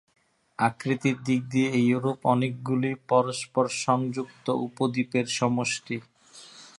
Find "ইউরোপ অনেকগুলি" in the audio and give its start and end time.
1.81-2.91